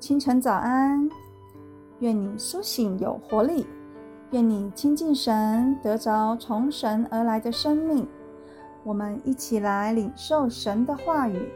[0.00, 1.06] 清晨早安，
[1.98, 3.66] 愿你苏醒有活力，
[4.30, 8.08] 愿你亲近神，得着从神而来的生命。
[8.82, 11.46] 我们一起来领受神的话语。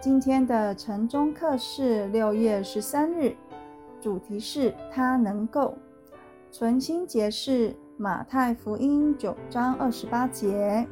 [0.00, 3.36] 今天的晨钟课是六月十三日，
[4.00, 5.74] 主题是他能够。
[6.50, 10.88] 存心节是马太福音九章二十八节。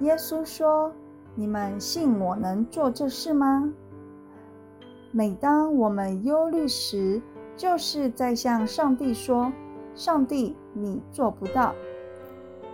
[0.00, 0.92] 耶稣说
[1.34, 3.72] ：“你们信我能做这事吗？”
[5.16, 7.22] 每当我们忧虑时，
[7.56, 9.52] 就是在向上帝说
[9.94, 11.72] ：“上帝，你做不到。”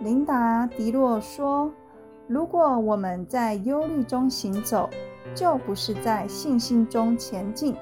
[0.01, 1.71] 琳达·迪洛说
[2.25, 4.89] ：“如果我们在忧虑中行走，
[5.35, 7.75] 就不是在信心中前进。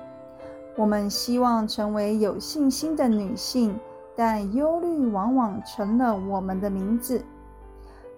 [0.76, 3.80] 我们希望成为有信心的女性，
[4.13, 7.23] 但忧虑往往成了我们的名字。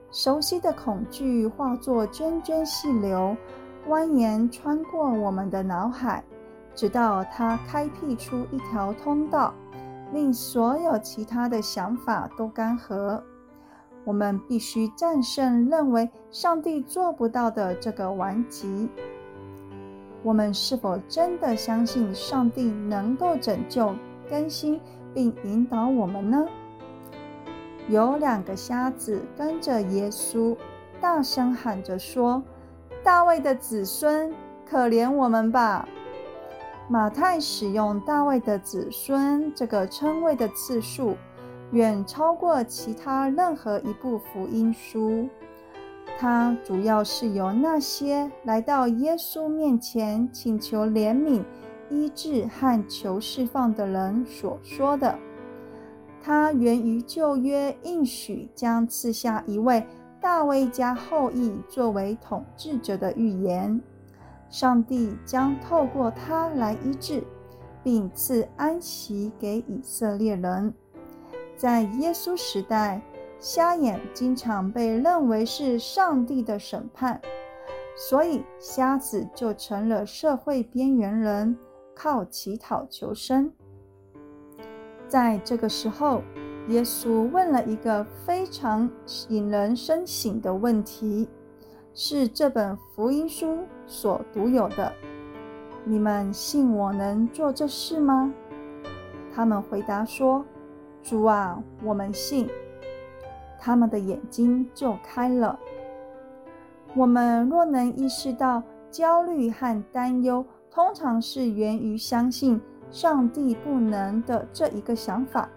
[0.09, 3.38] 熟悉的恐惧化作涓涓细流，
[3.88, 6.24] 蜿蜒穿过我们的脑海。”
[6.74, 9.54] 直到它开辟出一条通道，
[10.14, 13.22] 令所有其他的想法都干涸。
[14.06, 18.90] 我们必须战胜认为上帝做不到的这个顽疾。
[20.24, 23.94] 我们是否真的相信上帝能够拯救、
[24.30, 24.80] 更新
[25.14, 26.48] 并引导我们呢？
[27.90, 30.56] 有两个瞎子跟着耶稣，
[31.02, 32.42] 大声喊着说
[33.03, 34.31] ：“大卫的子孙，
[34.66, 35.88] 可怜我们吧！”
[36.89, 41.16] 马太使用“大卫的子孙”这个称谓的次数，
[41.72, 45.29] 远超过其他任何一部福音书。
[46.19, 51.44] 它主要是由那些来到耶稣面前请求怜悯、
[51.89, 55.17] 医治和求释放的人所说的。
[56.22, 59.83] 它源于旧约应许将赐下一位
[60.22, 63.81] 大卫家后裔作为统治者的预言。
[64.50, 67.23] 上帝将透过他来医治，
[67.84, 70.73] 并赐安息给以色列人。
[71.56, 73.01] 在耶稣时代，
[73.40, 77.19] 瞎眼经常被认为是上帝的审判，
[77.96, 81.57] 所以瞎子就成了社会边缘人，
[81.96, 83.51] 靠乞讨求生。
[85.07, 86.22] 在这个时候，
[86.67, 88.89] 耶稣问了一个非常
[89.29, 91.27] 引人深省的问题。
[91.94, 94.94] 是这本福音书所独有的。
[95.83, 98.33] 你们信我能做这事吗？
[99.33, 100.45] 他们回答说
[101.03, 102.47] ：“主啊，我们信。”
[103.59, 105.59] 他们的眼睛就开了。
[106.95, 115.49] 我们若能意识到焦虑和担忧通常是源于相信上帝不能的这一个想法，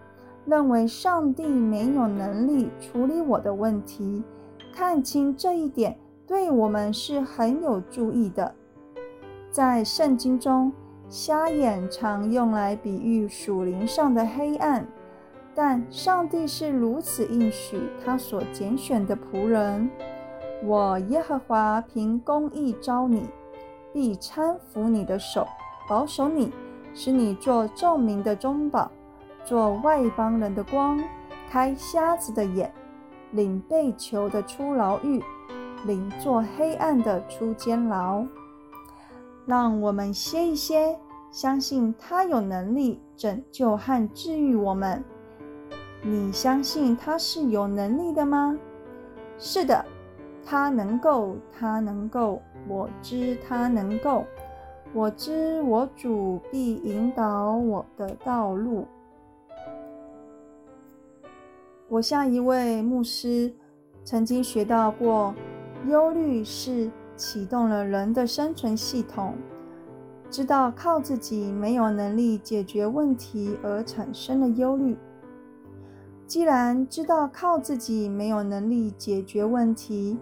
[0.47, 4.23] 认为上帝没有能力处理我的问题，
[4.75, 5.97] 看清这一点。
[6.27, 8.55] 对我们是很有助益的。
[9.51, 10.73] 在圣经中，
[11.09, 14.87] 瞎眼常用来比喻属灵上的黑暗，
[15.55, 19.91] 但上帝是如此应许他所拣选的仆人：
[20.65, 23.29] 我耶和华凭公义召你，
[23.93, 25.47] 必搀扶你的手，
[25.87, 26.51] 保守你，
[26.95, 28.91] 使你做众民的中保，
[29.45, 31.03] 做外邦人的光，
[31.51, 32.73] 开瞎子的眼，
[33.33, 35.23] 领被囚的出牢狱。
[35.87, 38.25] 领做黑暗的出监牢，
[39.45, 40.99] 让我们歇一歇，
[41.31, 45.05] 相信他有能力拯救和治愈我们。
[46.01, 48.59] 你相信他是有能力的吗？
[49.39, 49.85] 是的，
[50.43, 54.25] 他能够，他能够，我知他能够，
[54.95, 58.87] 我知我主必引导我的道路。
[61.95, 63.55] 我向一位牧师
[64.03, 65.33] 曾经学到过。
[65.87, 69.35] 忧虑是启动了人的生存系统，
[70.29, 74.97] 知道靠自己没有能力解决问题而产生了忧虑。
[76.27, 80.19] 既然知道靠自己没有能力解决问题，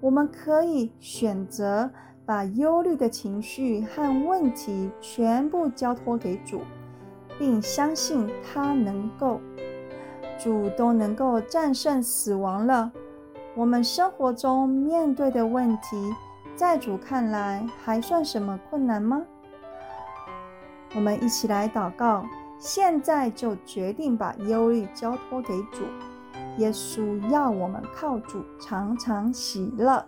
[0.00, 1.88] 我们可以选择
[2.26, 6.60] 把忧虑的情绪和问题全部交托给主，
[7.38, 9.40] 并相信他能够，
[10.38, 12.92] 主都能够战胜死亡了。
[13.54, 16.14] 我们生活中面对的问题，
[16.54, 19.22] 在主看来还算什么困难吗？
[20.94, 22.24] 我们一起来祷告，
[22.58, 25.82] 现在就决定把忧虑交托给主。
[26.58, 30.04] 耶稣要我们靠主常常喜乐。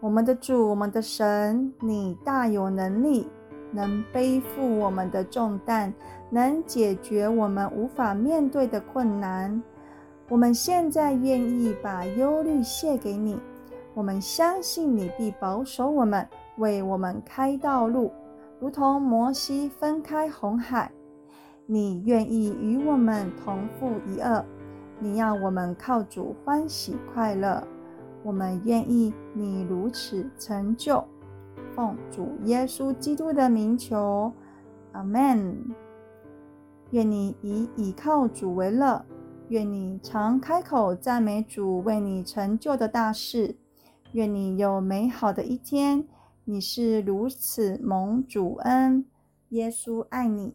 [0.00, 3.26] 我们的主，我们的神，你大有能力，
[3.74, 5.92] 能背负我们的重担，
[6.30, 9.60] 能解决我们无法面对的困难。
[10.28, 13.38] 我们现在愿意把忧虑卸给你，
[13.92, 16.26] 我们相信你必保守我们，
[16.58, 18.12] 为我们开道路。
[18.60, 20.90] 如同摩西分开红海。
[21.66, 24.44] 你愿意与我们同负一轭，
[24.98, 27.66] 你要我们靠主欢喜快乐。
[28.22, 31.02] 我们愿意你如此成就。
[31.74, 34.32] 奉主耶稣基督的名求，
[34.92, 35.74] 阿门。
[36.90, 39.04] 愿你以倚靠主为乐，
[39.48, 43.56] 愿你常开口赞美主为你成就的大事。
[44.12, 46.06] 愿你有美好的一天。
[46.44, 49.04] 你是如此蒙主恩，
[49.48, 50.54] 耶稣爱你。